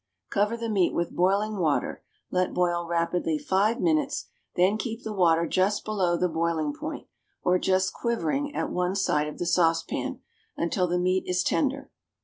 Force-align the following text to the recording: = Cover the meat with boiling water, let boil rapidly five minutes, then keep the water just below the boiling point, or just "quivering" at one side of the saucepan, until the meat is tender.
= 0.17 0.19
Cover 0.31 0.57
the 0.57 0.67
meat 0.67 0.95
with 0.95 1.15
boiling 1.15 1.57
water, 1.59 2.01
let 2.31 2.55
boil 2.55 2.87
rapidly 2.87 3.37
five 3.37 3.79
minutes, 3.79 4.29
then 4.55 4.75
keep 4.79 5.03
the 5.03 5.13
water 5.13 5.45
just 5.45 5.85
below 5.85 6.17
the 6.17 6.27
boiling 6.27 6.73
point, 6.73 7.05
or 7.43 7.59
just 7.59 7.93
"quivering" 7.93 8.55
at 8.55 8.71
one 8.71 8.95
side 8.95 9.27
of 9.27 9.37
the 9.37 9.45
saucepan, 9.45 10.19
until 10.57 10.87
the 10.87 10.97
meat 10.97 11.25
is 11.27 11.43
tender. 11.43 11.91